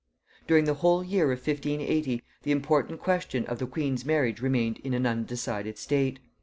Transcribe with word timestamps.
During 0.47 0.65
the 0.65 0.73
whole 0.73 1.01
of 1.01 1.05
the 1.05 1.13
year 1.13 1.27
1580, 1.27 2.23
the 2.41 2.49
important 2.51 2.99
question 3.01 3.45
of 3.45 3.59
the 3.59 3.67
queen's 3.67 4.03
marriage 4.03 4.41
remained 4.41 4.79
in 4.79 4.95
an 4.95 5.05
undecided 5.05 5.77
state. 5.77 6.17